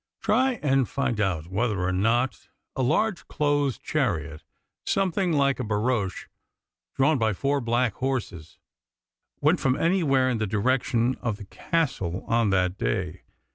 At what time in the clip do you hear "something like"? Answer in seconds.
4.83-5.59